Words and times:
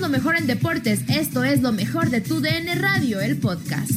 Lo 0.00 0.08
mejor 0.08 0.36
en 0.36 0.46
deportes. 0.46 1.00
Esto 1.10 1.42
es 1.42 1.60
lo 1.60 1.72
mejor 1.72 2.08
de 2.08 2.20
tu 2.20 2.40
DN 2.40 2.72
Radio, 2.76 3.20
el 3.20 3.38
podcast. 3.40 3.90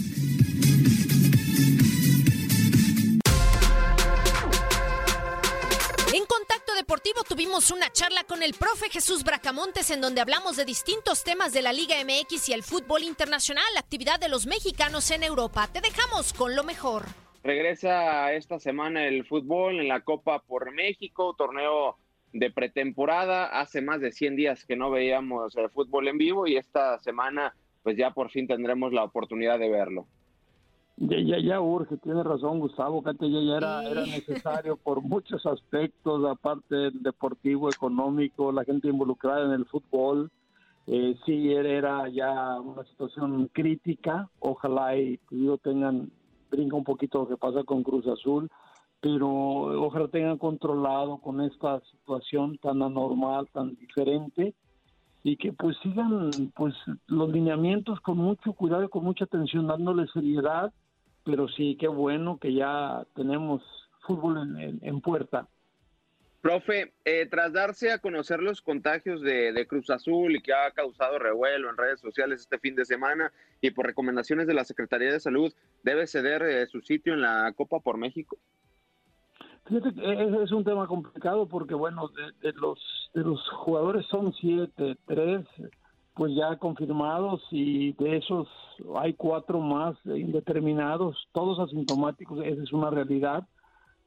En 6.12 6.26
Contacto 6.26 6.74
Deportivo 6.76 7.24
tuvimos 7.24 7.70
una 7.70 7.92
charla 7.92 8.24
con 8.24 8.42
el 8.42 8.56
profe 8.56 8.90
Jesús 8.90 9.24
Bracamontes 9.24 9.92
en 9.92 10.02
donde 10.02 10.22
hablamos 10.22 10.58
de 10.58 10.66
distintos 10.66 11.24
temas 11.24 11.54
de 11.54 11.62
la 11.62 11.72
Liga 11.72 11.96
MX 12.04 12.50
y 12.50 12.54
el 12.54 12.64
fútbol 12.64 13.04
internacional, 13.04 13.64
la 13.76 13.82
actividad 13.82 14.20
de 14.20 14.30
los 14.30 14.48
mexicanos 14.48 15.12
en 15.12 15.22
Europa. 15.22 15.70
Te 15.72 15.82
dejamos 15.82 16.34
con 16.34 16.56
lo 16.56 16.64
mejor. 16.64 17.06
Regresa 17.44 18.34
esta 18.34 18.60
semana 18.60 19.06
el 19.06 19.26
fútbol 19.26 19.80
en 19.80 19.88
la 19.88 20.02
Copa 20.02 20.40
por 20.40 20.72
México, 20.74 21.36
torneo 21.38 21.98
de 22.34 22.52
pretemporada. 22.52 23.46
Hace 23.46 23.82
más 23.82 24.02
de 24.02 24.12
100 24.12 24.36
días 24.36 24.66
que 24.66 24.76
no 24.76 24.92
veíamos 24.92 25.56
el 25.58 25.70
fútbol 25.70 26.08
en 26.08 26.18
vivo 26.18 26.48
y 26.48 26.58
esta 26.58 27.00
semana 27.00 27.54
pues 27.84 27.98
ya 27.98 28.12
por 28.12 28.30
fin 28.30 28.48
tendremos 28.48 28.94
la 28.94 29.04
oportunidad 29.04 29.60
de 29.60 29.70
verlo. 29.70 30.08
Ya, 30.98 31.18
ya, 31.20 31.40
ya 31.40 31.60
urge, 31.60 31.98
tiene 31.98 32.22
razón 32.22 32.60
Gustavo, 32.60 33.02
que 33.02 33.32
ya, 33.32 33.40
ya 33.42 33.58
era, 33.58 33.84
era 33.90 34.02
necesario 34.02 34.78
por 34.78 35.02
muchos 35.02 35.44
aspectos, 35.48 36.24
aparte 36.30 36.76
del 36.76 37.02
deportivo, 37.02 37.70
económico, 37.70 38.52
la 38.52 38.64
gente 38.66 38.88
involucrada 38.88 39.46
en 39.46 39.52
el 39.52 39.66
fútbol. 39.66 40.30
Eh, 40.86 41.16
sí, 41.26 41.52
era 41.54 42.08
ya 42.10 42.60
una 42.60 42.84
situación 42.84 43.50
crítica, 43.52 44.30
ojalá 44.40 44.96
y 44.96 45.20
digo, 45.32 45.58
tengan, 45.58 46.12
brinca 46.52 46.76
un 46.76 46.84
poquito 46.84 47.20
lo 47.20 47.28
que 47.28 47.38
pasa 47.38 47.64
con 47.64 47.82
Cruz 47.82 48.06
Azul, 48.06 48.50
pero 49.02 49.28
ojalá 49.84 50.08
tengan 50.08 50.38
controlado 50.38 51.18
con 51.18 51.42
esta 51.42 51.82
situación 51.92 52.58
tan 52.60 52.82
anormal, 52.82 53.48
tan 53.52 53.76
diferente, 53.76 54.54
y 55.24 55.38
que 55.38 55.54
pues 55.54 55.76
sigan 55.84 56.30
pues 56.56 56.74
los 57.08 57.30
lineamientos 57.32 58.00
con 58.02 58.18
mucho 58.18 58.54
cuidado 58.54 58.84
y 58.84 58.90
con 58.90 59.04
mucha 59.04 59.26
atención, 59.26 59.68
dándole 59.68 60.08
seriedad 60.08 60.72
pero 61.24 61.48
sí, 61.48 61.78
qué 61.80 61.88
bueno 61.88 62.38
que 62.40 62.54
ya 62.54 63.06
tenemos 63.16 63.62
fútbol 64.06 64.38
en, 64.38 64.60
en, 64.60 64.80
en 64.82 65.02
puerta. 65.02 65.48
Profe, 66.42 66.94
eh, 67.06 67.28
tras 67.28 67.54
darse 67.54 67.92
a 67.92 68.00
conocer 68.00 68.42
los 68.42 68.62
contagios 68.62 69.22
de, 69.22 69.54
de, 69.54 69.68
Cruz 69.68 69.92
Azul 69.92 70.36
y 70.36 70.42
que 70.42 70.54
ha 70.54 70.72
causado 70.72 71.20
revuelo 71.20 71.70
en 71.70 71.78
redes 71.78 72.00
sociales 72.00 72.42
este 72.42 72.58
fin 72.58 72.74
de 72.74 72.86
semana 72.86 73.32
y 73.62 73.70
por 73.70 73.86
recomendaciones 73.86 74.48
de 74.48 74.56
la 74.56 74.66
Secretaría 74.66 75.12
de 75.12 75.20
Salud, 75.20 75.54
¿debe 75.84 76.08
ceder 76.08 76.42
eh, 76.42 76.66
su 76.66 76.82
sitio 76.82 77.14
en 77.14 77.22
la 77.22 77.54
Copa 77.56 77.80
por 77.80 77.98
México? 77.98 78.40
Fíjate 79.72 79.94
que 79.94 80.44
es 80.44 80.52
un 80.52 80.66
tema 80.66 80.86
complicado 80.86 81.46
porque, 81.46 81.74
bueno, 81.74 82.10
de, 82.10 82.50
de 82.50 82.54
los, 82.60 82.78
de 83.14 83.22
los 83.22 83.40
jugadores 83.52 84.06
son 84.08 84.34
siete, 84.34 84.98
tres 85.06 85.46
pues 86.14 86.36
ya 86.36 86.58
confirmados 86.58 87.42
y 87.52 87.94
de 87.94 88.18
esos 88.18 88.50
hay 88.98 89.14
cuatro 89.14 89.62
más 89.62 89.96
indeterminados, 90.04 91.16
todos 91.32 91.58
asintomáticos, 91.60 92.44
esa 92.44 92.62
es 92.62 92.74
una 92.74 92.90
realidad. 92.90 93.48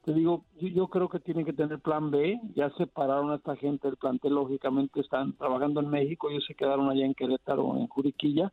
Te 0.05 0.13
digo, 0.13 0.45
yo 0.61 0.89
creo 0.89 1.09
que 1.09 1.19
tienen 1.19 1.47
que 1.47 1.55
tener 1.55 1.79
plan 1.79 2.11
B, 2.11 2.39
ya 2.55 2.69
separaron 2.77 3.31
a 3.31 3.37
esta 3.37 3.57
gente 3.57 3.89
del 3.89 3.97
plantel, 3.97 4.35
lógicamente 4.35 5.01
están 5.01 5.33
trabajando 5.33 5.81
en 5.81 5.89
México, 5.89 6.29
ellos 6.29 6.45
se 6.47 6.55
quedaron 6.55 6.91
allá 6.91 7.07
en 7.07 7.15
Querétaro, 7.15 7.79
en 7.79 7.87
Juriquilla, 7.87 8.53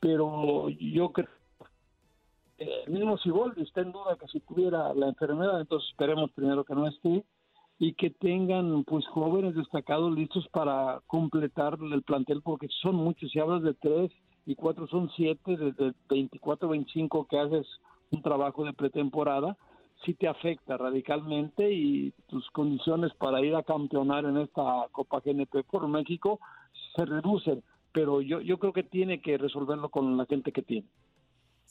pero 0.00 0.68
yo 0.68 1.12
creo 1.12 1.30
eh, 2.86 2.90
mismo 2.90 3.18
si 3.18 3.30
vuelve, 3.30 3.62
está 3.62 3.80
en 3.80 3.92
duda 3.92 4.16
que 4.18 4.26
si 4.28 4.40
tuviera 4.40 4.94
la 4.94 5.08
enfermedad, 5.08 5.60
entonces 5.60 5.88
esperemos 5.90 6.30
primero 6.32 6.64
que 6.64 6.74
no 6.74 6.86
esté 6.86 7.24
y 7.78 7.94
que 7.94 8.10
tengan 8.10 8.84
pues 8.84 9.06
jóvenes 9.08 9.54
destacados 9.54 10.12
listos 10.14 10.46
para 10.48 11.00
completar 11.06 11.78
el 11.80 12.02
plantel 12.02 12.42
porque 12.42 12.68
son 12.80 12.96
muchos, 12.96 13.30
si 13.30 13.38
hablas 13.38 13.62
de 13.62 13.74
tres 13.74 14.10
y 14.46 14.54
cuatro 14.54 14.86
son 14.86 15.10
siete, 15.16 15.56
desde 15.56 15.92
24, 16.08 16.68
25 16.68 17.26
que 17.26 17.38
haces 17.38 17.66
un 18.10 18.22
trabajo 18.22 18.64
de 18.64 18.72
pretemporada, 18.72 19.56
sí 20.04 20.14
te 20.14 20.28
afecta 20.28 20.76
radicalmente 20.76 21.72
y 21.72 22.12
tus 22.28 22.48
condiciones 22.50 23.12
para 23.14 23.40
ir 23.40 23.54
a 23.54 23.62
campeonar 23.62 24.24
en 24.24 24.38
esta 24.38 24.86
Copa 24.92 25.20
GNP 25.24 25.64
por 25.64 25.86
México 25.88 26.40
se 26.94 27.04
reducen, 27.04 27.62
pero 27.92 28.20
yo, 28.20 28.40
yo 28.40 28.58
creo 28.58 28.72
que 28.72 28.82
tiene 28.82 29.20
que 29.20 29.38
resolverlo 29.38 29.88
con 29.88 30.16
la 30.16 30.26
gente 30.26 30.52
que 30.52 30.62
tiene. 30.62 30.88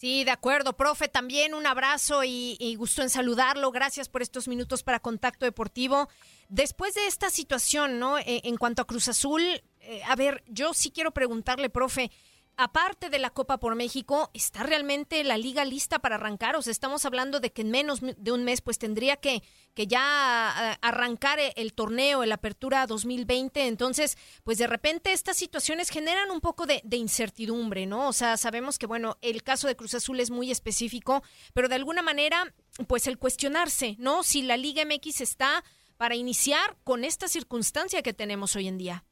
Sí, 0.01 0.23
de 0.23 0.31
acuerdo, 0.31 0.73
profe. 0.73 1.09
También 1.09 1.53
un 1.53 1.67
abrazo 1.67 2.23
y, 2.23 2.75
gusto 2.75 3.03
en 3.03 3.11
saludarlo. 3.11 3.71
Gracias 3.71 4.09
por 4.09 4.23
estos 4.23 4.47
minutos 4.47 4.81
para 4.81 4.99
Contacto 4.99 5.45
Deportivo. 5.45 6.09
Después 6.49 6.95
de 6.95 7.05
esta 7.05 7.29
situación, 7.29 7.99
¿no? 7.99 8.17
Eh, 8.17 8.41
en 8.45 8.57
cuanto 8.57 8.81
a 8.81 8.87
Cruz 8.87 9.09
Azul, 9.09 9.43
eh, 9.81 10.01
a 10.07 10.15
ver, 10.15 10.43
yo 10.47 10.73
sí 10.73 10.89
quiero 10.89 11.11
preguntarle, 11.11 11.69
profe, 11.69 12.09
aparte 12.57 13.09
de 13.09 13.19
la 13.19 13.29
Copa 13.29 13.59
por 13.59 13.75
México, 13.75 14.29
¿está 14.33 14.63
realmente 14.63 15.23
la 15.23 15.37
liga 15.37 15.65
lista 15.65 15.99
para 15.99 16.15
arrancar? 16.15 16.55
O 16.55 16.61
sea, 16.61 16.71
estamos 16.71 17.05
hablando 17.05 17.39
de 17.39 17.51
que 17.51 17.61
en 17.61 17.71
menos 17.71 17.99
de 18.01 18.31
un 18.31 18.43
mes 18.43 18.61
pues 18.61 18.77
tendría 18.77 19.17
que, 19.17 19.43
que 19.73 19.87
ya 19.87 20.73
arrancar 20.81 21.39
el 21.55 21.73
torneo, 21.73 22.23
el 22.23 22.31
Apertura 22.31 22.85
2020. 22.87 23.67
Entonces, 23.67 24.17
pues 24.43 24.57
de 24.57 24.67
repente 24.67 25.11
estas 25.11 25.37
situaciones 25.37 25.89
generan 25.89 26.31
un 26.31 26.41
poco 26.41 26.65
de, 26.65 26.81
de, 26.83 26.97
incertidumbre, 26.97 27.85
¿no? 27.85 28.07
O 28.07 28.13
sea, 28.13 28.37
sabemos 28.37 28.77
que, 28.77 28.85
bueno, 28.85 29.17
el 29.21 29.43
caso 29.43 29.67
de 29.67 29.75
Cruz 29.75 29.93
Azul 29.93 30.19
es 30.19 30.29
muy 30.29 30.51
específico, 30.51 31.23
pero 31.53 31.67
de 31.67 31.75
alguna 31.75 32.01
manera, 32.01 32.53
pues 32.87 33.07
el 33.07 33.17
cuestionarse, 33.17 33.95
¿no? 33.97 34.23
Si 34.23 34.41
la 34.41 34.57
Liga 34.57 34.83
MX 34.85 35.21
está 35.21 35.63
para 35.97 36.15
iniciar 36.15 36.77
con 36.83 37.03
esta 37.03 37.27
circunstancia 37.27 38.01
que 38.01 38.13
tenemos 38.13 38.55
hoy 38.55 38.67
en 38.67 38.77
día. 38.77 39.05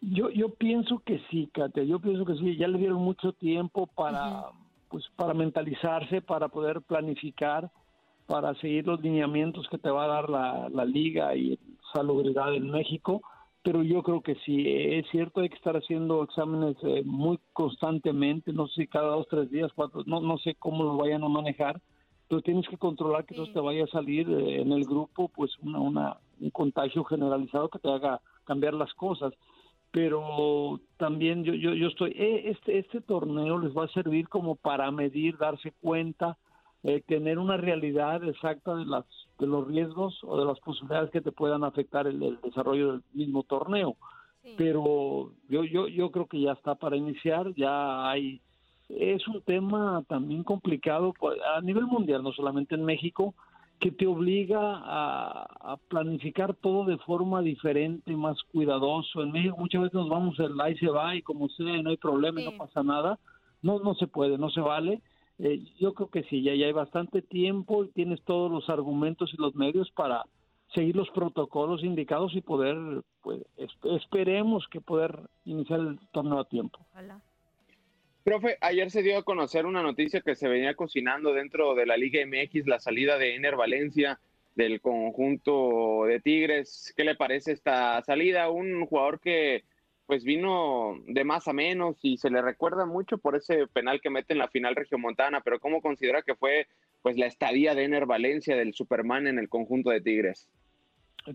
Yo, 0.00 0.30
yo 0.30 0.50
pienso 0.50 1.00
que 1.04 1.20
sí, 1.30 1.48
Katia, 1.52 1.82
yo 1.82 1.98
pienso 1.98 2.24
que 2.24 2.36
sí, 2.36 2.56
ya 2.56 2.68
le 2.68 2.78
dieron 2.78 2.98
mucho 2.98 3.32
tiempo 3.32 3.86
para, 3.86 4.26
uh 4.26 4.42
-huh. 4.44 4.52
pues, 4.90 5.04
para 5.16 5.34
mentalizarse, 5.34 6.22
para 6.22 6.48
poder 6.48 6.82
planificar, 6.82 7.70
para 8.26 8.54
seguir 8.56 8.86
los 8.86 9.00
lineamientos 9.00 9.66
que 9.68 9.78
te 9.78 9.90
va 9.90 10.04
a 10.04 10.08
dar 10.08 10.30
la, 10.30 10.68
la 10.68 10.84
liga 10.84 11.34
y 11.34 11.58
salubridad 11.92 12.54
en 12.54 12.70
México, 12.70 13.22
pero 13.62 13.82
yo 13.82 14.02
creo 14.02 14.20
que 14.20 14.36
sí, 14.46 14.64
es 14.66 15.06
cierto, 15.10 15.40
hay 15.40 15.48
que 15.48 15.56
estar 15.56 15.76
haciendo 15.76 16.22
exámenes 16.22 16.76
eh, 16.82 17.02
muy 17.04 17.40
constantemente, 17.52 18.52
no 18.52 18.66
sé 18.68 18.82
si 18.82 18.86
cada 18.86 19.08
dos, 19.08 19.26
tres 19.28 19.50
días, 19.50 19.72
cuatro, 19.74 20.04
no, 20.06 20.20
no 20.20 20.38
sé 20.38 20.54
cómo 20.54 20.84
lo 20.84 20.96
vayan 20.96 21.24
a 21.24 21.28
manejar, 21.28 21.80
pero 22.28 22.40
tienes 22.42 22.68
que 22.68 22.76
controlar 22.76 23.24
que 23.24 23.34
sí. 23.34 23.40
no 23.40 23.52
te 23.52 23.60
vaya 23.60 23.84
a 23.84 23.88
salir 23.88 24.28
eh, 24.30 24.60
en 24.60 24.72
el 24.72 24.84
grupo, 24.84 25.28
pues 25.28 25.50
una, 25.60 25.80
una, 25.80 26.16
un 26.40 26.50
contagio 26.50 27.02
generalizado 27.04 27.68
que 27.68 27.78
te 27.78 27.90
haga 27.90 28.20
cambiar 28.44 28.74
las 28.74 28.92
cosas 28.94 29.32
pero 29.90 30.80
también 30.96 31.44
yo, 31.44 31.54
yo, 31.54 31.74
yo 31.74 31.88
estoy, 31.88 32.10
eh, 32.10 32.50
este, 32.50 32.78
este 32.78 33.00
torneo 33.00 33.58
les 33.58 33.76
va 33.76 33.84
a 33.84 33.88
servir 33.88 34.28
como 34.28 34.56
para 34.56 34.90
medir, 34.90 35.38
darse 35.38 35.72
cuenta, 35.80 36.36
eh, 36.82 37.02
tener 37.06 37.38
una 37.38 37.56
realidad 37.56 38.22
exacta 38.24 38.74
de, 38.76 38.84
las, 38.84 39.04
de 39.38 39.46
los 39.46 39.66
riesgos 39.66 40.18
o 40.24 40.38
de 40.38 40.44
las 40.44 40.60
posibilidades 40.60 41.10
que 41.10 41.20
te 41.20 41.32
puedan 41.32 41.64
afectar 41.64 42.06
el, 42.06 42.22
el 42.22 42.40
desarrollo 42.40 42.92
del 42.92 43.02
mismo 43.14 43.42
torneo. 43.42 43.96
Pero 44.56 45.32
yo, 45.50 45.64
yo, 45.64 45.88
yo 45.88 46.10
creo 46.10 46.26
que 46.26 46.40
ya 46.40 46.52
está 46.52 46.74
para 46.74 46.96
iniciar, 46.96 47.52
ya 47.54 48.08
hay, 48.08 48.40
es 48.88 49.26
un 49.28 49.42
tema 49.42 50.02
también 50.08 50.42
complicado 50.42 51.12
pues, 51.18 51.38
a 51.54 51.60
nivel 51.60 51.84
mundial, 51.84 52.22
no 52.22 52.32
solamente 52.32 52.74
en 52.74 52.84
México, 52.84 53.34
que 53.78 53.92
te 53.92 54.06
obliga 54.06 54.58
a, 54.60 55.76
planificar 55.88 56.54
todo 56.54 56.84
de 56.84 56.98
forma 56.98 57.40
diferente, 57.40 58.16
más 58.16 58.36
cuidadoso. 58.52 59.22
En 59.22 59.32
México 59.32 59.56
muchas 59.58 59.82
veces 59.82 59.94
nos 59.94 60.08
vamos, 60.08 60.38
el 60.40 60.60
ahí 60.60 60.76
se 60.78 60.88
va 60.88 61.14
y 61.14 61.22
como 61.22 61.48
sea, 61.50 61.82
no 61.82 61.90
hay 61.90 61.96
problema, 61.96 62.40
y 62.40 62.44
no 62.44 62.56
pasa 62.56 62.82
nada. 62.82 63.18
No, 63.62 63.80
no 63.80 63.94
se 63.94 64.06
puede, 64.06 64.38
no 64.38 64.50
se 64.50 64.60
vale. 64.60 65.02
Eh, 65.38 65.62
yo 65.78 65.94
creo 65.94 66.10
que 66.10 66.24
sí, 66.24 66.42
ya, 66.42 66.54
ya 66.54 66.66
hay 66.66 66.72
bastante 66.72 67.22
tiempo 67.22 67.84
y 67.84 67.88
tienes 67.88 68.22
todos 68.24 68.50
los 68.50 68.68
argumentos 68.68 69.32
y 69.32 69.40
los 69.40 69.54
medios 69.54 69.90
para 69.92 70.24
seguir 70.74 70.96
los 70.96 71.08
protocolos 71.10 71.82
indicados 71.84 72.34
y 72.34 72.40
poder, 72.40 72.76
pues, 73.22 73.42
esperemos 73.84 74.66
que 74.70 74.80
poder 74.80 75.18
iniciar 75.44 75.80
el 75.80 75.98
torneo 76.12 76.40
a 76.40 76.44
tiempo. 76.44 76.78
Ojalá. 76.92 77.22
Profe, 78.28 78.58
ayer 78.60 78.90
se 78.90 79.02
dio 79.02 79.16
a 79.16 79.22
conocer 79.22 79.64
una 79.64 79.82
noticia 79.82 80.20
que 80.20 80.34
se 80.34 80.48
venía 80.48 80.74
cocinando 80.74 81.32
dentro 81.32 81.74
de 81.74 81.86
la 81.86 81.96
Liga 81.96 82.20
MX, 82.26 82.66
la 82.66 82.78
salida 82.78 83.16
de 83.16 83.34
Ener 83.34 83.56
Valencia 83.56 84.20
del 84.54 84.82
conjunto 84.82 86.04
de 86.04 86.20
Tigres. 86.20 86.92
¿Qué 86.94 87.04
le 87.04 87.14
parece 87.14 87.52
esta 87.52 88.02
salida? 88.02 88.50
Un 88.50 88.84
jugador 88.84 89.18
que 89.18 89.64
pues 90.04 90.24
vino 90.24 90.98
de 91.06 91.24
más 91.24 91.48
a 91.48 91.54
menos 91.54 91.96
y 92.02 92.18
se 92.18 92.28
le 92.28 92.42
recuerda 92.42 92.84
mucho 92.84 93.16
por 93.16 93.34
ese 93.34 93.66
penal 93.66 94.02
que 94.02 94.10
mete 94.10 94.34
en 94.34 94.40
la 94.40 94.48
final 94.48 94.76
regiomontana, 94.76 95.40
pero 95.40 95.58
¿cómo 95.58 95.80
considera 95.80 96.20
que 96.20 96.34
fue 96.34 96.66
pues 97.00 97.16
la 97.16 97.24
estadía 97.24 97.74
de 97.74 97.84
Ener 97.84 98.04
Valencia 98.04 98.56
del 98.56 98.74
Superman 98.74 99.26
en 99.26 99.38
el 99.38 99.48
conjunto 99.48 99.88
de 99.88 100.02
Tigres? 100.02 100.50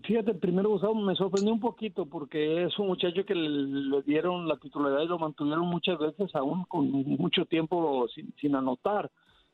Fíjate, 0.02 0.34
primero 0.34 0.70
Gustavo 0.70 0.94
me 0.94 1.14
sorprendió 1.14 1.52
un 1.52 1.60
poquito 1.60 2.06
porque 2.06 2.64
es 2.64 2.78
un 2.78 2.88
muchacho 2.88 3.24
que 3.24 3.34
le, 3.34 4.02
dieron 4.02 4.48
la 4.48 4.56
titularidad 4.56 5.02
y 5.02 5.08
lo 5.08 5.18
mantuvieron 5.18 5.66
muchas 5.66 5.98
veces 5.98 6.34
aún 6.34 6.64
con 6.64 6.90
mucho 6.90 7.44
tiempo 7.44 8.06
sin, 8.40 8.56
anotar, 8.56 9.10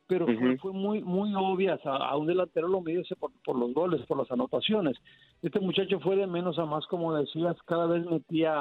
pero 0.06 0.26
fue, 0.60 0.72
muy 0.72 1.02
muy 1.02 1.34
obvia, 1.34 1.78
a, 1.84 2.16
un 2.16 2.26
delantero 2.26 2.68
lo 2.68 2.80
mide 2.80 3.04
por, 3.18 3.30
por, 3.44 3.56
los 3.56 3.74
goles, 3.74 4.00
por 4.06 4.18
las 4.18 4.30
anotaciones. 4.30 4.96
Este 5.42 5.60
muchacho 5.60 6.00
fue 6.00 6.16
de 6.16 6.26
menos 6.26 6.58
a 6.58 6.64
más, 6.64 6.86
como 6.86 7.14
decías, 7.14 7.56
cada 7.66 7.86
vez 7.86 8.06
metía 8.06 8.56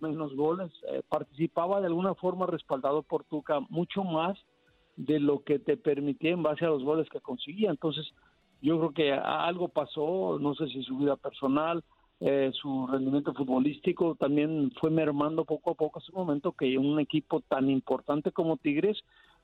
menos 0.00 0.34
goles, 0.34 0.72
eh, 0.90 1.02
participaba 1.08 1.80
de 1.80 1.88
alguna 1.88 2.14
forma 2.14 2.46
respaldado 2.46 3.02
por 3.02 3.24
Tuca 3.24 3.60
mucho 3.68 4.04
más 4.04 4.38
de 4.96 5.20
lo 5.20 5.42
que 5.42 5.58
te 5.58 5.76
permitía 5.76 6.30
en 6.30 6.42
base 6.42 6.64
a 6.64 6.68
los 6.68 6.82
goles 6.82 7.08
que 7.10 7.20
conseguía. 7.20 7.70
Entonces, 7.70 8.06
yo 8.62 8.78
creo 8.78 8.90
que 8.92 9.12
algo 9.12 9.68
pasó, 9.68 10.38
no 10.40 10.54
sé 10.54 10.68
si 10.68 10.82
su 10.82 10.98
vida 10.98 11.16
personal, 11.16 11.82
eh, 12.20 12.50
su 12.52 12.86
rendimiento 12.86 13.32
futbolístico 13.32 14.14
también 14.14 14.70
fue 14.78 14.90
mermando 14.90 15.46
poco 15.46 15.70
a 15.70 15.74
poco 15.74 15.98
a 15.98 16.02
su 16.02 16.12
momento 16.12 16.52
que 16.52 16.76
un 16.76 17.00
equipo 17.00 17.40
tan 17.40 17.70
importante 17.70 18.30
como 18.30 18.58
Tigres 18.58 19.02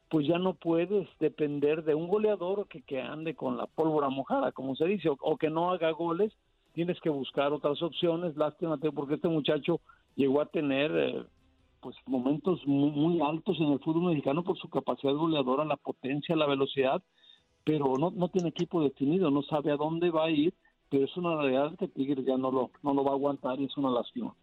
pues 0.08 0.26
ya 0.26 0.38
no 0.38 0.54
puedes 0.54 1.08
depender 1.18 1.82
de 1.84 1.94
un 1.94 2.08
goleador 2.08 2.68
que, 2.68 2.82
que 2.82 3.00
ande 3.00 3.34
con 3.34 3.56
la 3.56 3.66
pólvora 3.66 4.08
mojada, 4.08 4.52
como 4.52 4.76
se 4.76 4.84
dice, 4.84 5.08
o, 5.08 5.36
que 5.36 5.50
no 5.50 5.70
haga 5.70 5.90
goles, 5.90 6.32
tienes 6.74 7.00
que 7.00 7.10
buscar 7.10 7.52
otras 7.52 7.82
opciones, 7.82 8.36
lástima 8.36 8.76
porque 8.94 9.14
este 9.14 9.28
muchacho 9.28 9.80
llegó 10.14 10.40
a 10.40 10.46
tener 10.46 10.92
eh, 10.94 11.24
pues 11.80 11.96
momentos 12.06 12.64
muy, 12.66 12.90
muy, 12.90 13.20
altos 13.20 13.58
en 13.58 13.72
el 13.72 13.80
fútbol 13.80 14.10
mexicano 14.10 14.44
por 14.44 14.56
su 14.58 14.68
capacidad 14.68 15.14
goleadora, 15.14 15.64
la 15.64 15.76
potencia, 15.76 16.36
la 16.36 16.46
velocidad, 16.46 17.02
pero 17.66 17.96
no, 17.98 18.12
no 18.12 18.28
tiene 18.28 18.50
equipo 18.50 18.80
definido, 18.80 19.28
no 19.28 19.42
sabe 19.42 19.72
a 19.72 19.76
dónde 19.76 20.08
va 20.10 20.26
a 20.26 20.30
ir, 20.30 20.54
pero 20.88 21.04
es 21.04 21.16
una 21.16 21.34
realidad 21.36 21.76
que 21.76 21.88
Tigres 21.88 22.24
ya 22.24 22.36
no 22.36 22.52
lo, 22.52 22.70
no 22.84 22.94
lo 22.94 23.02
va 23.02 23.10
a 23.10 23.14
aguantar 23.14 23.58
y 23.58 23.64
es 23.64 23.76
una 23.76 23.90
lástima. 23.90 24.36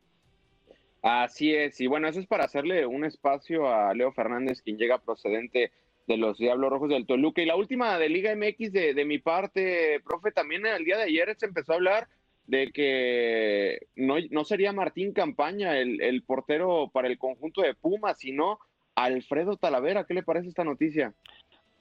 Así 1.02 1.56
es, 1.56 1.80
y 1.80 1.88
bueno, 1.88 2.10
eso 2.10 2.20
es 2.20 2.28
para 2.28 2.44
hacerle 2.44 2.86
un 2.86 3.06
espacio 3.06 3.74
a 3.74 3.94
Leo 3.94 4.12
Fernández, 4.12 4.62
quien 4.62 4.78
llega 4.78 4.98
procedente 4.98 5.72
de 6.06 6.18
los 6.18 6.38
Diablos 6.38 6.70
Rojos 6.70 6.90
del 6.90 7.06
Toluca. 7.06 7.42
Y 7.42 7.46
la 7.46 7.56
última 7.56 7.98
de 7.98 8.10
Liga 8.10 8.36
MX 8.36 8.74
de, 8.74 8.94
de 8.94 9.06
mi 9.06 9.20
parte, 9.20 10.02
profe, 10.04 10.34
también 10.34 10.66
el 10.66 10.84
día 10.84 10.98
de 10.98 11.04
ayer 11.04 11.34
se 11.38 11.46
empezó 11.46 11.72
a 11.72 11.76
hablar 11.76 12.10
de 12.46 12.74
que 12.74 13.88
no, 13.96 14.16
no 14.32 14.44
sería 14.44 14.74
Martín 14.74 15.14
Campaña 15.14 15.78
el, 15.78 16.02
el 16.02 16.24
portero 16.24 16.90
para 16.92 17.08
el 17.08 17.18
conjunto 17.18 17.62
de 17.62 17.74
Pumas, 17.74 18.20
sino 18.20 18.60
Alfredo 18.96 19.56
Talavera. 19.56 20.06
¿Qué 20.06 20.14
le 20.14 20.24
parece 20.24 20.50
esta 20.50 20.66
noticia? 20.66 21.14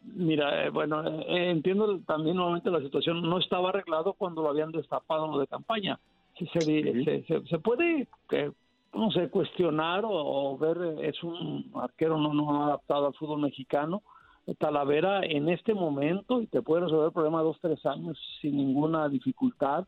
Mira, 0.05 0.67
eh, 0.67 0.71
bueno, 0.71 1.07
eh, 1.07 1.51
entiendo 1.51 2.01
también 2.01 2.37
nuevamente 2.37 2.71
la 2.71 2.81
situación. 2.81 3.23
No 3.23 3.39
estaba 3.39 3.71
arreglado 3.71 4.15
cuando 4.15 4.43
lo 4.43 4.51
habían 4.51 4.73
destapado 4.73 5.29
lo 5.29 5.39
de 5.39 5.47
campaña. 5.47 5.99
Se, 6.39 6.47
se, 6.47 7.25
se, 7.47 7.59
puede, 7.59 8.09
eh, 8.33 8.51
no 8.95 9.11
sé, 9.13 9.29
cuestionar 9.29 10.03
o, 10.05 10.57
ver, 10.59 10.99
es 11.03 11.23
un 11.23 11.71
arquero 11.75 12.19
no, 12.19 12.35
no 12.35 12.65
adaptado 12.65 13.07
al 13.07 13.15
fútbol 13.15 13.41
mexicano. 13.41 14.03
Talavera 14.59 15.25
en 15.25 15.49
este 15.49 15.73
momento, 15.73 16.41
y 16.41 16.49
te 16.49 16.63
puede 16.63 16.83
resolver 16.83 17.07
el 17.07 17.13
problema 17.13 17.43
dos, 17.43 17.59
tres 17.61 17.85
años 17.87 18.19
sin 18.41 18.57
ninguna 18.57 19.09
dificultad. 19.09 19.87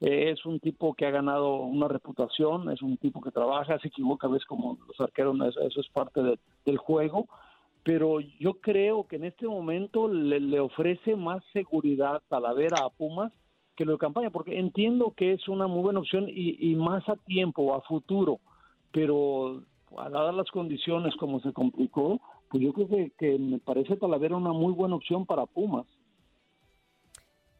es 0.00 0.44
un 0.44 0.60
tipo 0.60 0.92
que 0.92 1.06
ha 1.06 1.10
ganado 1.10 1.56
una 1.56 1.88
reputación, 1.88 2.70
es 2.70 2.82
un 2.82 2.98
tipo 2.98 3.22
que 3.22 3.30
trabaja, 3.30 3.78
se 3.78 3.88
equivoca 3.88 4.26
a 4.26 4.30
veces 4.30 4.46
como 4.46 4.76
los 4.86 5.00
arqueros, 5.00 5.38
eso, 5.56 5.80
es 5.80 5.88
parte 5.88 6.20
del 6.66 6.76
juego 6.76 7.26
pero 7.84 8.18
yo 8.20 8.54
creo 8.54 9.06
que 9.06 9.16
en 9.16 9.24
este 9.24 9.46
momento 9.46 10.08
le, 10.08 10.58
ofrece 10.58 11.14
más 11.16 11.44
seguridad 11.52 12.22
Talavera 12.28 12.78
a 12.82 12.88
Pumas 12.88 13.30
que 13.76 13.84
lo 13.84 13.92
de 13.92 13.98
campaña, 13.98 14.30
porque 14.30 14.58
entiendo 14.58 15.12
que 15.16 15.32
es 15.32 15.48
una 15.48 15.66
muy 15.66 15.82
buena 15.82 16.00
opción 16.00 16.26
y, 16.28 16.74
más 16.76 17.06
a 17.08 17.16
tiempo, 17.16 17.74
a 17.74 17.82
futuro, 17.82 18.38
pero 18.92 19.62
a 19.98 20.08
dadas 20.08 20.34
las 20.34 20.50
condiciones 20.50 21.14
como 21.16 21.40
se 21.40 21.52
complicó, 21.52 22.20
pues 22.48 22.62
yo 22.62 22.72
creo 22.72 22.88
que, 22.88 23.12
que 23.18 23.38
me 23.38 23.58
parece 23.58 23.96
Talavera 23.96 24.36
una 24.36 24.52
muy 24.52 24.72
buena 24.72 24.94
opción 24.94 25.26
para 25.26 25.44
Pumas. 25.44 25.86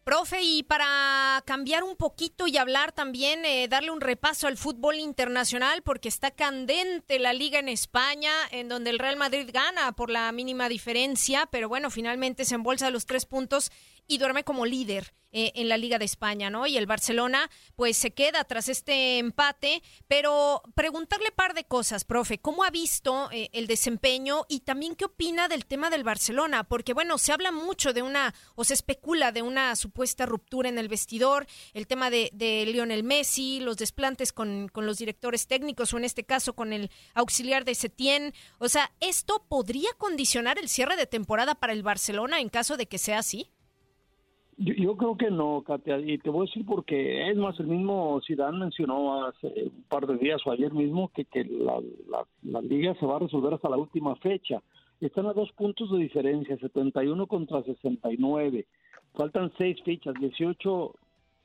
Profe, 0.04 0.42
y 0.42 0.62
para 0.64 1.42
cambiar 1.46 1.82
un 1.82 1.96
poquito 1.96 2.46
y 2.46 2.58
hablar 2.58 2.92
también, 2.92 3.46
eh, 3.46 3.68
darle 3.68 3.90
un 3.90 4.02
repaso 4.02 4.46
al 4.46 4.58
fútbol 4.58 4.96
internacional, 4.96 5.80
porque 5.80 6.10
está 6.10 6.30
candente 6.30 7.18
la 7.18 7.32
liga 7.32 7.58
en 7.58 7.70
España, 7.70 8.30
en 8.50 8.68
donde 8.68 8.90
el 8.90 8.98
Real 8.98 9.16
Madrid 9.16 9.48
gana 9.50 9.92
por 9.92 10.10
la 10.10 10.30
mínima 10.30 10.68
diferencia, 10.68 11.48
pero 11.50 11.70
bueno, 11.70 11.88
finalmente 11.88 12.44
se 12.44 12.54
embolsa 12.54 12.90
los 12.90 13.06
tres 13.06 13.24
puntos 13.24 13.72
y 14.06 14.18
duerme 14.18 14.44
como 14.44 14.66
líder. 14.66 15.14
Eh, 15.36 15.50
en 15.56 15.68
la 15.68 15.76
Liga 15.76 15.98
de 15.98 16.04
España, 16.04 16.48
¿no? 16.48 16.64
Y 16.68 16.76
el 16.76 16.86
Barcelona, 16.86 17.50
pues 17.74 17.96
se 17.96 18.12
queda 18.12 18.44
tras 18.44 18.68
este 18.68 19.18
empate, 19.18 19.82
pero 20.06 20.62
preguntarle 20.76 21.32
par 21.32 21.54
de 21.54 21.64
cosas, 21.64 22.04
profe, 22.04 22.38
¿cómo 22.38 22.62
ha 22.62 22.70
visto 22.70 23.28
eh, 23.32 23.50
el 23.52 23.66
desempeño 23.66 24.46
y 24.48 24.60
también 24.60 24.94
qué 24.94 25.06
opina 25.06 25.48
del 25.48 25.66
tema 25.66 25.90
del 25.90 26.04
Barcelona? 26.04 26.62
Porque, 26.62 26.94
bueno, 26.94 27.18
se 27.18 27.32
habla 27.32 27.50
mucho 27.50 27.92
de 27.92 28.02
una, 28.02 28.32
o 28.54 28.62
se 28.62 28.74
especula 28.74 29.32
de 29.32 29.42
una 29.42 29.74
supuesta 29.74 30.24
ruptura 30.24 30.68
en 30.68 30.78
el 30.78 30.86
vestidor, 30.86 31.48
el 31.72 31.88
tema 31.88 32.10
de, 32.10 32.30
de 32.32 32.64
Lionel 32.66 33.02
Messi, 33.02 33.58
los 33.58 33.76
desplantes 33.76 34.32
con, 34.32 34.68
con 34.68 34.86
los 34.86 34.98
directores 34.98 35.48
técnicos, 35.48 35.92
o 35.92 35.98
en 35.98 36.04
este 36.04 36.22
caso 36.22 36.54
con 36.54 36.72
el 36.72 36.92
auxiliar 37.12 37.64
de 37.64 37.74
Setién. 37.74 38.34
O 38.58 38.68
sea, 38.68 38.92
¿esto 39.00 39.44
podría 39.48 39.90
condicionar 39.98 40.60
el 40.60 40.68
cierre 40.68 40.94
de 40.94 41.08
temporada 41.08 41.56
para 41.56 41.72
el 41.72 41.82
Barcelona 41.82 42.38
en 42.38 42.50
caso 42.50 42.76
de 42.76 42.86
que 42.86 42.98
sea 42.98 43.18
así? 43.18 43.50
Yo, 44.56 44.96
creo 44.96 45.16
que 45.16 45.30
no, 45.30 45.62
Katia, 45.62 45.98
y 45.98 46.18
te 46.18 46.30
voy 46.30 46.46
a 46.46 46.50
decir 46.50 46.64
porque 46.64 47.28
es 47.28 47.36
más, 47.36 47.58
el 47.58 47.66
mismo 47.66 48.20
Zidane 48.24 48.58
mencionó 48.58 49.26
hace 49.26 49.48
un 49.48 49.84
par 49.88 50.06
de 50.06 50.16
días 50.16 50.40
o 50.46 50.52
ayer 50.52 50.72
mismo 50.72 51.10
que, 51.12 51.24
que 51.24 51.44
la, 51.44 51.80
la, 52.44 52.60
liga 52.60 52.94
se 52.94 53.06
va 53.06 53.16
a 53.16 53.20
resolver 53.20 53.54
hasta 53.54 53.68
la 53.68 53.76
última 53.76 54.14
fecha. 54.16 54.62
Están 55.00 55.26
a 55.26 55.32
dos 55.32 55.50
puntos 55.52 55.90
de 55.90 55.98
diferencia, 55.98 56.56
71 56.56 57.26
contra 57.26 57.62
69. 57.64 58.66
Faltan 59.14 59.52
seis 59.58 59.76
fechas, 59.82 60.14
18, 60.20 60.94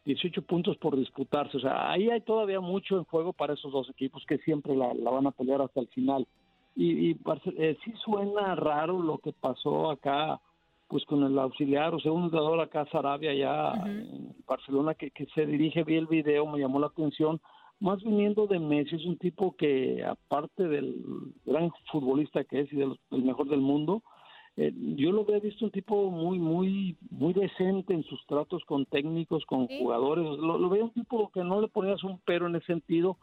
18 0.05 0.41
puntos 0.43 0.77
por 0.77 0.95
disputarse. 0.95 1.57
O 1.57 1.61
sea, 1.61 1.91
ahí 1.91 2.11
hay 2.11 2.21
todavía 2.21 2.59
mucho 2.59 2.97
en 2.97 3.05
juego 3.05 3.33
para 3.33 3.55
esos 3.55 3.71
dos 3.71 3.89
equipos 3.89 4.23
que 4.27 4.37
siempre 4.39 4.75
la, 4.75 4.93
van 4.93 5.25
a 5.25 5.31
pelear 5.31 5.61
hasta 5.61 5.79
el 5.79 5.87
final. 5.87 6.27
Y, 6.75 7.09
y 7.09 7.19
eh, 7.57 7.75
sí 7.83 7.91
suena 8.05 8.53
raro 8.53 9.01
lo 9.01 9.17
que 9.17 9.33
pasó 9.33 9.89
acá 9.89 10.39
pues 10.89 11.05
con 11.05 11.23
el 11.23 11.37
auxiliar 11.37 11.93
o 11.93 11.99
segundo 11.99 12.29
jugador 12.29 12.59
acá 12.59 12.85
Sarabia 12.91 13.33
ya 13.33 13.73
en 13.85 14.35
Barcelona 14.47 14.95
que, 14.95 15.11
que 15.11 15.27
se 15.27 15.45
dirige, 15.45 15.83
vi 15.83 15.95
el 15.95 16.07
video, 16.07 16.47
me 16.47 16.59
llamó 16.59 16.79
la 16.79 16.87
atención, 16.87 17.39
más 17.79 18.03
viniendo 18.03 18.47
de 18.47 18.59
Messi, 18.59 18.95
es 18.95 19.05
un 19.05 19.17
tipo 19.17 19.55
que 19.55 20.03
aparte 20.03 20.67
del 20.67 20.95
gran 21.45 21.71
futbolista 21.91 22.43
que 22.43 22.61
es 22.61 22.73
y 22.73 22.77
del, 22.77 22.97
mejor 23.11 23.47
del 23.47 23.61
mundo, 23.61 24.01
eh, 24.57 24.73
yo 24.97 25.11
lo 25.11 25.21
había 25.21 25.39
visto 25.39 25.63
un 25.63 25.71
tipo 25.71 26.09
muy, 26.09 26.39
muy, 26.39 26.97
muy 27.11 27.33
decente 27.33 27.93
en 27.93 28.03
sus 28.03 28.25
tratos 28.25 28.65
con 28.65 28.85
técnicos, 28.87 29.45
con 29.45 29.67
jugadores, 29.67 30.25
lo, 30.25 30.57
lo 30.57 30.69
veía 30.69 30.85
un 30.85 30.93
tipo 30.93 31.29
que 31.31 31.43
no 31.43 31.61
le 31.61 31.67
ponías 31.67 32.03
un 32.03 32.19
pero 32.25 32.47
en 32.47 32.55
ese 32.55 32.65
sentido, 32.65 33.17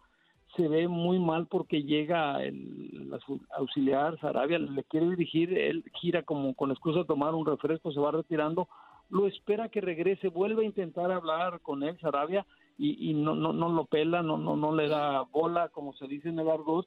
se 0.57 0.69
ve 0.69 0.89
muy 0.89 1.19
mal 1.19 1.47
porque 1.47 1.83
llega 1.83 2.43
el, 2.43 3.11
auxiliar 3.57 4.19
Sarabia, 4.21 4.59
le 4.59 4.85
quiere 4.85 5.11
dirigir, 5.11 5.57
él 5.57 5.85
gira 6.01 6.23
como 6.23 6.55
con 6.55 6.71
excusa 6.71 7.01
de 7.01 7.05
tomar 7.05 7.35
un 7.35 7.47
refresco, 7.47 7.93
se 7.93 8.01
va 8.01 8.11
retirando, 8.11 8.69
lo 9.11 9.27
espera 9.27 9.69
que 9.69 9.81
regrese, 9.81 10.29
vuelve 10.29 10.63
a 10.63 10.67
intentar 10.67 11.13
hablar 11.13 11.61
con 11.61 11.83
él 11.83 11.99
Sarabia 12.01 12.45
y, 12.79 13.11
y 13.11 13.15
no, 13.15 13.35
no, 13.35 13.53
no 13.53 13.69
lo 13.69 13.85
pela, 13.85 14.23
no, 14.23 14.37
no, 14.37 14.57
no 14.57 14.75
le 14.75 14.89
da 14.89 15.23
bola, 15.23 15.69
como 15.69 15.93
se 15.95 16.07
dice 16.07 16.29
en 16.29 16.39
el 16.39 16.49
argot, 16.49 16.87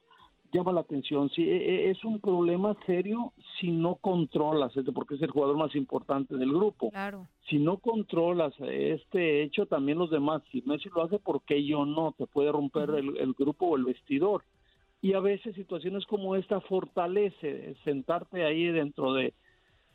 llama 0.52 0.72
la 0.72 0.82
atención. 0.82 1.30
Sí, 1.30 1.44
e, 1.44 1.58
e, 1.58 1.92
es 1.92 2.04
un 2.04 2.20
problema 2.20 2.76
serio 2.86 3.34
si 3.60 3.72
no 3.72 3.96
controlas, 3.96 4.76
este, 4.76 4.92
porque 4.92 5.16
es 5.16 5.22
el 5.22 5.32
jugador 5.32 5.58
más 5.58 5.76
importante 5.76 6.36
del 6.36 6.52
grupo. 6.52 6.90
Claro. 6.92 7.28
Si 7.50 7.58
no 7.58 7.78
controlas 7.78 8.54
este 8.60 9.44
hecho, 9.44 9.66
también 9.66 9.98
los 9.98 10.10
demás, 10.10 10.42
si 10.52 10.62
Messi 10.64 10.90
lo 10.90 11.04
hace, 11.04 11.20
¿por 11.20 11.42
qué 11.44 11.66
yo 11.66 11.86
no? 11.86 12.14
Te 12.18 12.28
puede 12.28 12.52
romper 12.52 12.90
el, 12.92 13.18
el 13.18 13.34
grupo 13.34 13.68
o 13.68 13.78
el 13.78 13.86
vestidor. 13.86 14.44
Y 15.02 15.14
a 15.14 15.20
veces 15.20 15.56
situaciones 15.56 16.06
como 16.06 16.36
esta 16.36 16.60
fortalece 16.62 17.76
sentarte 17.84 18.44
ahí 18.44 18.66
dentro 18.66 19.14
de 19.14 19.34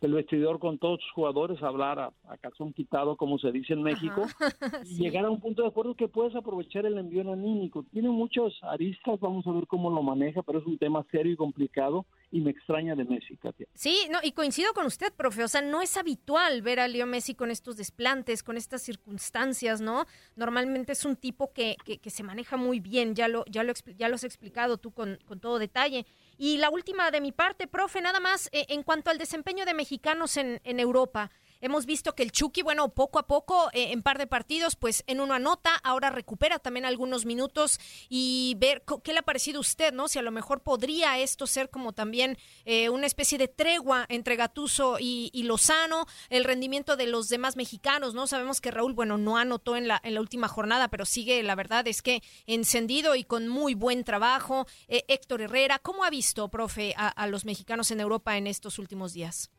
el 0.05 0.13
vestidor 0.13 0.59
con 0.59 0.79
todos 0.79 1.01
sus 1.01 1.11
jugadores, 1.13 1.63
hablar 1.63 1.99
a, 1.99 2.13
calzón 2.39 2.73
quitado, 2.73 3.17
como 3.17 3.39
se 3.39 3.51
dice 3.53 3.73
en 3.73 3.83
México, 3.83 4.27
y 4.85 4.97
llegar 5.03 5.25
a 5.25 5.31
un 5.31 5.41
punto 5.41 5.63
de 5.63 5.69
acuerdo 5.69 5.95
que 5.95 6.09
puedes 6.09 6.35
aprovechar 6.37 6.87
el 6.87 6.99
envío 6.99 7.21
anímico. 7.33 7.85
Tiene 7.93 8.11
muchos 8.11 8.53
aristas, 8.63 9.19
vamos 9.21 9.47
a 9.47 9.53
ver 9.53 9.67
cómo 9.67 9.91
lo 9.91 10.03
maneja, 10.03 10.43
pero 10.43 10.59
es 10.59 10.67
un 10.67 10.79
tema 10.79 11.05
serio 11.11 11.33
y 11.33 11.37
complicado 11.37 12.07
y 12.31 12.41
me 12.41 12.51
extraña 12.51 12.95
de 12.95 13.05
Messi, 13.05 13.37
Katia. 13.37 13.67
Sí, 13.75 13.97
no, 14.11 14.19
y 14.23 14.33
coincido 14.33 14.73
con 14.75 14.87
usted, 14.87 15.13
profe, 15.15 15.45
o 15.45 15.49
sea, 15.49 15.63
no 15.63 15.81
es 15.81 15.97
habitual 15.97 16.63
ver 16.63 16.81
a 16.81 16.89
Leo 16.89 17.07
Messi 17.07 17.35
con 17.35 17.51
estos 17.51 17.77
desplantes, 17.77 18.43
con 18.43 18.57
estas 18.57 18.83
circunstancias, 18.83 19.81
¿no? 19.81 20.07
Normalmente 20.37 20.93
es 20.93 21.05
un 21.05 21.17
tipo 21.17 21.53
que, 21.53 21.77
que, 21.85 22.11
se 22.11 22.23
maneja 22.23 22.57
muy 22.57 22.81
bien, 22.81 23.15
ya 23.15 23.29
lo, 23.29 23.45
ya 23.47 23.63
lo, 23.63 23.73
ya 23.97 24.09
lo 24.09 24.17
has 24.17 24.25
explicado 24.25 24.79
tú 24.79 24.91
con, 24.91 25.19
con 25.27 25.41
todo 25.41 25.59
detalle. 25.59 26.07
Y 26.37 26.59
la 26.59 26.71
última 26.71 27.11
de 27.11 27.21
mi 27.21 27.33
parte, 27.33 27.67
profe, 27.67 28.01
nada 28.01 28.21
más 28.21 28.49
eh, 28.53 28.67
en 28.69 28.83
cuanto 28.83 29.11
al 29.11 29.19
desempeño 29.19 29.65
de 29.65 29.75
mexicanos 29.75 30.37
en, 30.37 30.61
en 30.65 30.81
Europa. 30.81 31.31
Hemos 31.65 31.87
visto 31.87 32.15
que 32.15 32.23
el 32.23 32.31
Chucky, 32.31 32.61
bueno, 32.61 32.91
poco 32.91 33.19
a 33.19 33.27
poco, 33.27 33.71
eh, 33.73 33.93
en 33.93 34.03
par 34.03 34.19
de 34.19 34.27
partidos, 34.27 34.77
pues 34.77 35.03
en 35.07 35.19
uno 35.19 35.33
anota, 35.33 35.75
ahora 35.83 36.11
recupera 36.11 36.59
también 36.59 36.85
algunos 36.85 37.25
minutos 37.25 37.81
y 38.11 38.55
ver 38.59 38.85
qué 39.03 39.15
le 39.15 39.21
ha 39.21 39.23
parecido 39.23 39.57
a 39.57 39.61
usted, 39.63 39.95
¿no? 39.95 40.07
Si 40.09 40.19
a 40.19 40.23
lo 40.23 40.31
mejor 40.31 40.61
podría 40.61 41.19
esto 41.19 41.47
ser 41.47 41.71
como 41.71 41.95
también 41.95 42.37
eh, 42.67 42.91
una 42.91 43.07
especie 43.07 43.39
de 43.39 43.49
tregua 43.49 44.05
entre 44.11 44.37
Gatuso 44.37 44.99
y, 45.01 45.31
Lozano, 45.45 46.05
el 46.29 46.45
rendimiento 46.45 46.97
de 46.97 47.07
los 47.07 47.31
demás 47.31 47.57
mexicanos, 47.57 48.13
¿no? 48.13 48.27
Sabemos 48.27 48.61
que 48.61 48.71
Raúl, 48.71 48.93
bueno, 48.93 49.17
no 49.17 49.39
anotó 49.39 49.75
en 49.77 49.89
la, 49.89 50.03
última 50.21 50.49
jornada, 50.49 50.89
pero 50.89 51.07
sigue, 51.07 51.43
la 51.43 51.55
verdad 51.55 51.89
es 51.89 52.03
que 52.03 52.23
encendido 52.45 53.15
y 53.15 53.25
con 53.25 53.49
muy 53.49 53.73
buen 53.73 54.05
trabajo. 54.05 54.67
Eh, 54.87 55.07
Héctor 55.09 55.41
Herrera, 55.41 55.79
¿cómo 55.79 56.05
ha 56.05 56.11
visto, 56.11 56.47
profe, 56.49 56.93
a 56.95 57.27
los 57.27 57.47
mexicanos 57.47 57.91
en 57.91 58.01
Europa 58.01 58.37
en 58.37 58.49
estos 58.49 58.79
últimos 58.79 59.15
días? 59.15 59.51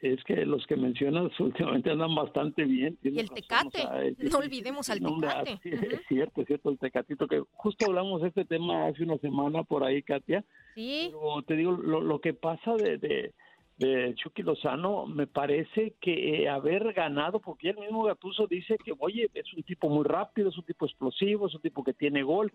Es 0.00 0.22
que 0.24 0.44
los 0.44 0.66
que 0.66 0.76
mencionas 0.76 1.32
últimamente 1.40 1.90
andan 1.90 2.14
bastante 2.14 2.64
bien. 2.64 2.98
Y 3.02 3.18
el 3.18 3.30
tecate, 3.30 4.14
no 4.18 4.38
olvidemos 4.38 4.88
al 4.90 5.00
tecate. 5.00 5.58
Es 5.64 6.06
cierto, 6.08 6.42
es 6.42 6.46
cierto, 6.46 6.70
el 6.70 6.78
tecatito, 6.78 7.26
que 7.26 7.42
justo 7.52 7.86
hablamos 7.86 8.22
de 8.22 8.28
este 8.28 8.44
tema 8.44 8.86
hace 8.86 9.04
una 9.04 9.18
semana 9.18 9.62
por 9.62 9.84
ahí, 9.84 10.02
Katia. 10.02 10.44
Sí. 10.74 11.10
Pero 11.10 11.42
te 11.42 11.56
digo, 11.56 11.72
lo, 11.72 12.00
lo 12.00 12.20
que 12.20 12.34
pasa 12.34 12.74
de, 12.74 12.98
de, 12.98 13.34
de, 13.78 14.14
Chucky 14.16 14.42
Lozano, 14.42 15.06
me 15.06 15.26
parece 15.26 15.94
que 16.00 16.42
eh, 16.42 16.48
haber 16.48 16.92
ganado, 16.92 17.40
porque 17.40 17.70
el 17.70 17.78
mismo 17.78 18.04
Gatuso 18.04 18.46
dice 18.46 18.76
que, 18.84 18.92
oye, 18.98 19.30
es 19.32 19.52
un 19.54 19.62
tipo 19.62 19.88
muy 19.88 20.04
rápido, 20.04 20.50
es 20.50 20.58
un 20.58 20.64
tipo 20.64 20.84
explosivo, 20.84 21.46
es 21.46 21.54
un 21.54 21.62
tipo 21.62 21.82
que 21.82 21.94
tiene 21.94 22.22
gol. 22.22 22.52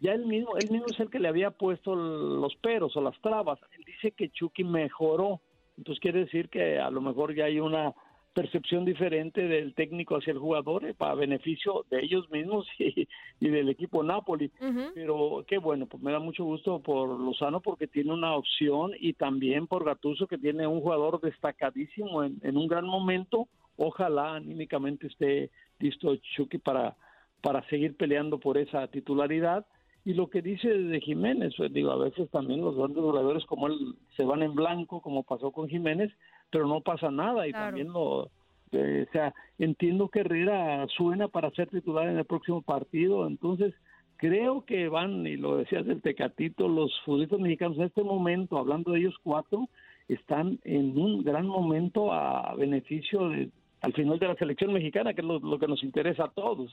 Ya 0.00 0.12
él 0.12 0.24
mismo, 0.26 0.56
él 0.56 0.70
mismo 0.70 0.86
es 0.88 1.00
el 1.00 1.10
que 1.10 1.18
le 1.18 1.28
había 1.28 1.50
puesto 1.50 1.96
los 1.96 2.54
peros 2.56 2.96
o 2.96 3.00
las 3.00 3.20
trabas. 3.20 3.58
Él 3.76 3.84
dice 3.84 4.12
que 4.12 4.30
Chucky 4.30 4.62
mejoró 4.62 5.40
entonces 5.80 6.00
quiere 6.00 6.20
decir 6.20 6.50
que 6.50 6.78
a 6.78 6.90
lo 6.90 7.00
mejor 7.00 7.34
ya 7.34 7.46
hay 7.46 7.58
una 7.58 7.94
percepción 8.34 8.84
diferente 8.84 9.48
del 9.48 9.74
técnico 9.74 10.16
hacia 10.16 10.34
el 10.34 10.38
jugador 10.38 10.84
eh, 10.84 10.92
para 10.92 11.14
beneficio 11.14 11.86
de 11.90 12.04
ellos 12.04 12.30
mismos 12.30 12.66
y, 12.78 13.08
del 13.40 13.70
equipo 13.70 14.02
Napoli. 14.02 14.52
Pero 14.94 15.42
qué 15.48 15.56
bueno, 15.56 15.86
pues 15.86 16.02
me 16.02 16.12
da 16.12 16.18
mucho 16.18 16.44
gusto 16.44 16.80
por 16.80 17.18
Lozano 17.18 17.60
porque 17.60 17.86
tiene 17.86 18.12
una 18.12 18.34
opción 18.36 18.92
y 19.00 19.14
también 19.14 19.66
por 19.66 19.86
Gatuso 19.86 20.26
que 20.26 20.36
tiene 20.36 20.66
un 20.66 20.82
jugador 20.82 21.18
destacadísimo 21.22 22.24
en, 22.24 22.36
en 22.42 22.58
un 22.58 22.68
gran 22.68 22.84
momento. 22.84 23.48
Ojalá 23.76 24.34
anímicamente 24.34 25.06
esté 25.06 25.50
listo 25.78 26.14
Chucky 26.36 26.58
para, 26.58 26.94
para 27.40 27.66
seguir 27.70 27.96
peleando 27.96 28.38
por 28.38 28.58
esa 28.58 28.86
titularidad 28.88 29.64
y 30.04 30.14
lo 30.14 30.30
que 30.30 30.40
dice 30.40 30.68
de 30.68 31.00
Jiménez, 31.00 31.54
pues, 31.56 31.72
digo, 31.72 31.90
a 31.90 31.96
veces 31.96 32.30
también 32.30 32.62
los 32.62 32.76
grandes 32.76 33.02
jugadores 33.02 33.44
como 33.44 33.66
él 33.66 33.94
se 34.16 34.24
van 34.24 34.42
en 34.42 34.54
blanco, 34.54 35.02
como 35.02 35.22
pasó 35.22 35.52
con 35.52 35.68
Jiménez, 35.68 36.10
pero 36.50 36.66
no 36.66 36.80
pasa 36.80 37.10
nada 37.10 37.46
y 37.46 37.52
también 37.52 37.92
lo... 37.92 38.30
Eh, 38.72 39.06
o 39.08 39.12
sea, 39.12 39.34
entiendo 39.58 40.08
que 40.08 40.20
Herrera 40.20 40.86
suena 40.96 41.28
para 41.28 41.50
ser 41.50 41.68
titular 41.68 42.08
en 42.08 42.18
el 42.18 42.24
próximo 42.24 42.62
partido, 42.62 43.26
entonces 43.26 43.74
creo 44.16 44.64
que 44.64 44.88
van, 44.88 45.26
y 45.26 45.36
lo 45.36 45.56
decías 45.56 45.84
del 45.84 46.00
Tecatito, 46.00 46.68
los 46.68 46.92
futbolistas 47.04 47.40
mexicanos 47.40 47.76
en 47.78 47.84
este 47.84 48.04
momento, 48.04 48.58
hablando 48.58 48.92
de 48.92 49.00
ellos 49.00 49.16
cuatro, 49.22 49.68
están 50.08 50.60
en 50.64 50.96
un 50.96 51.24
gran 51.24 51.46
momento 51.46 52.12
a 52.12 52.54
beneficio 52.54 53.28
de, 53.28 53.50
al 53.82 53.92
final 53.92 54.18
de 54.18 54.28
la 54.28 54.34
selección 54.36 54.72
mexicana, 54.72 55.14
que 55.14 55.20
es 55.20 55.26
lo 55.26 55.58
que 55.58 55.68
nos 55.68 55.82
interesa 55.82 56.24
a 56.24 56.30
todos. 56.30 56.72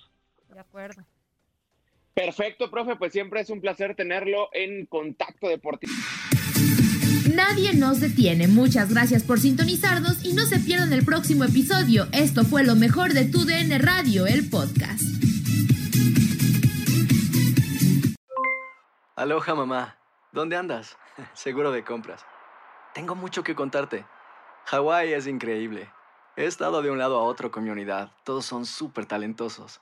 De 0.54 0.60
acuerdo. 0.60 1.04
Perfecto, 2.18 2.72
profe, 2.72 2.96
pues 2.96 3.14
siempre 3.14 3.42
es 3.42 3.52
un 3.52 3.62
placer 3.62 3.94
tenerlo 3.94 4.50
en 4.52 4.88
contacto 4.88 5.48
deportivo. 5.50 5.94
Nadie 7.36 7.76
nos 7.76 8.00
detiene. 8.00 8.48
Muchas 8.48 8.92
gracias 8.92 9.22
por 9.22 9.40
sintonizarnos 9.40 10.26
y 10.26 10.34
no 10.34 10.48
se 10.48 10.60
pierdan 10.60 10.92
el 10.94 11.06
próximo 11.06 11.44
episodio. 11.44 12.08
Esto 12.14 12.44
fue 12.44 12.64
lo 12.64 12.74
mejor 12.74 13.14
de 13.14 13.26
Tu 13.26 13.46
DN 13.46 13.78
Radio, 13.78 14.26
el 14.26 14.50
podcast. 14.50 15.04
Aloha, 19.16 19.54
mamá. 19.54 19.98
¿Dónde 20.32 20.56
andas? 20.56 20.98
Seguro 21.36 21.72
de 21.72 21.84
compras. 21.84 22.26
Tengo 22.96 23.14
mucho 23.14 23.44
que 23.44 23.54
contarte. 23.54 24.06
Hawái 24.66 25.14
es 25.14 25.28
increíble. 25.28 25.88
He 26.36 26.46
estado 26.46 26.82
de 26.82 26.90
un 26.90 26.98
lado 26.98 27.20
a 27.20 27.24
otro 27.24 27.52
con 27.52 27.64
mi 27.64 27.70
unidad. 27.70 28.12
Todos 28.24 28.44
son 28.44 28.66
súper 28.66 29.06
talentosos. 29.06 29.82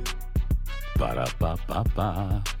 Para 1.01 1.25
pa 1.41 1.57
pa 1.65 1.81
pa. 1.97 2.60